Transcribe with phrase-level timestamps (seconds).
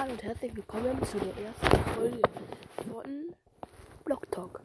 [0.00, 2.22] Hallo und herzlich willkommen zu der ersten Folge
[2.90, 3.34] von
[4.06, 4.62] Block Talk.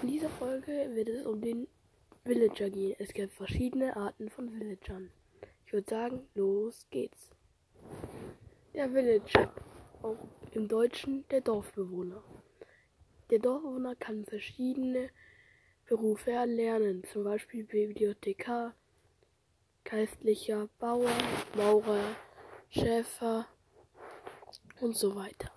[0.00, 1.66] In dieser Folge wird es um den
[2.22, 2.94] Villager gehen.
[3.00, 5.10] Es gibt verschiedene Arten von Villagern.
[5.66, 7.30] Ich würde sagen, los geht's.
[8.74, 9.52] Der Villager,
[10.02, 10.18] auch
[10.52, 12.22] im Deutschen der Dorfbewohner.
[13.30, 15.10] Der Dorfbewohner kann verschiedene
[15.88, 18.72] Berufe erlernen, zum Beispiel Bibliothekar,
[19.82, 21.10] Geistlicher, Bauer,
[21.56, 22.14] Maurer,
[22.68, 23.48] Schäfer,
[24.80, 25.50] und so weiter.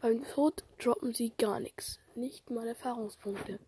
[0.00, 3.58] Beim Tod droppen sie gar nichts, nicht mal Erfahrungspunkte.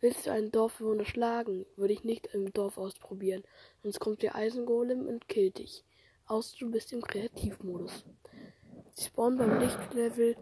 [0.00, 3.44] Willst du einen Dorfbewohner schlagen, würde ich nicht im Dorf ausprobieren,
[3.82, 5.84] sonst kommt der Eisengolem und killt dich.
[6.26, 8.04] Außer du bist im Kreativmodus.
[8.94, 10.36] Sie spawnen beim Lichtlevel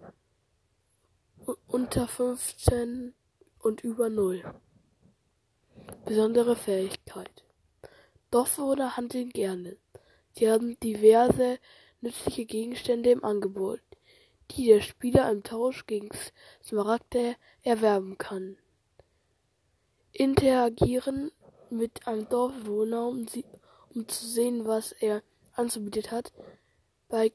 [1.67, 3.15] unter 15
[3.59, 4.43] und über 0.
[6.05, 7.45] Besondere Fähigkeit.
[8.31, 9.77] Dorfbewohner handeln gerne.
[10.33, 11.59] Sie haben diverse
[12.01, 13.81] nützliche Gegenstände im Angebot,
[14.51, 16.11] die der Spieler im Tausch gegen
[16.63, 18.57] Smaragde erwerben kann.
[20.13, 21.31] Interagieren
[21.71, 23.45] mit einem Dorfbewohner, um, sie,
[23.95, 26.33] um zu sehen, was er anzubieten hat.
[27.09, 27.33] Bei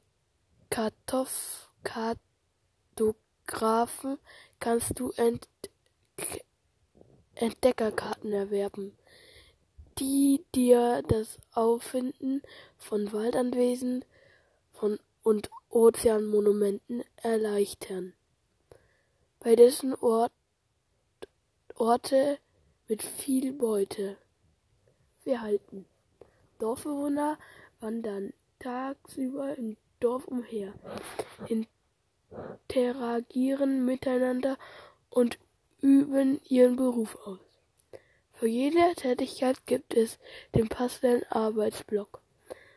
[0.69, 4.17] Kartoff Kartographen
[4.59, 5.47] kannst du Ent
[7.35, 8.97] Entdeckerkarten erwerben,
[9.99, 12.41] die dir das Auffinden
[12.77, 14.05] von Waldanwesen,
[15.23, 18.13] und Ozeanmonumenten erleichtern,
[19.39, 20.31] bei dessen Ort,
[21.75, 22.39] Orte
[22.87, 24.17] mit viel Beute
[25.25, 25.85] wir halten.
[26.59, 27.37] Dorfbewohner
[27.79, 30.73] wandern tagsüber im Dorf umher,
[32.67, 34.57] interagieren miteinander
[35.09, 35.39] und
[35.81, 37.39] üben ihren Beruf aus.
[38.33, 40.19] Für jede Tätigkeit gibt es
[40.53, 42.21] den passenden Arbeitsblock.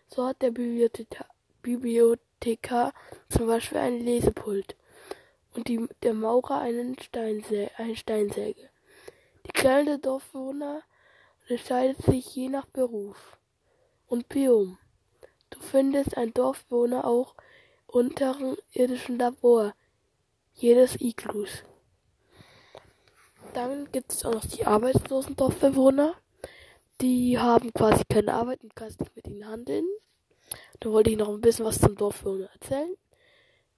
[0.07, 1.27] So hat der Bibliothekar
[1.69, 2.95] Bibliothekar
[3.29, 4.75] zum Beispiel ein Lesepult
[5.53, 8.71] und die, der Maurer einen Steinsä eine Steinsäge.
[9.45, 10.83] Die Kleidung der Dorfbewohner
[11.43, 13.37] unterscheidet sich je nach Beruf
[14.07, 14.79] und Biom.
[15.51, 17.35] Du findest ein Dorfbewohner auch
[17.87, 19.75] unteren irdischen Labor
[20.55, 21.65] jedes Iglus.
[23.53, 26.15] Dann gibt es auch noch die arbeitslosen Dorfbewohner.
[27.03, 29.85] Die haben quasi keine Arbeit und kannst nicht mit ihnen handeln.
[30.81, 32.95] Da wollte ich noch ein bisschen was zum Dorfbewohner erzählen.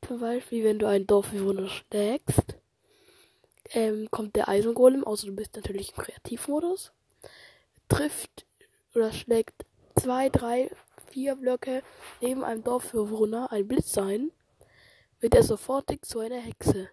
[0.07, 2.57] Zum Beispiel, wenn du einen Dorfbewohner schlägst,
[3.73, 6.93] ähm, kommt der Eisengolem, außer du bist natürlich im Kreativmodus,
[7.89, 8.47] trifft
[8.95, 9.65] oder schlägt
[9.97, 10.71] zwei, drei,
[11.11, 11.83] vier Blöcke
[12.21, 14.33] neben einem Dorfbewohner ein Blitz sein,
[15.21, 16.89] wird er sofortig zu einer Hexe.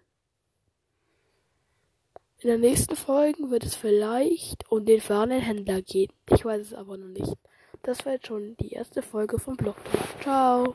[2.40, 6.12] In der nächsten Folge wird es vielleicht um den fahrenden Händler gehen.
[6.30, 7.34] Ich weiß es aber noch nicht.
[7.88, 9.76] Das war jetzt schon die erste Folge von Blog
[10.20, 10.74] Ciao.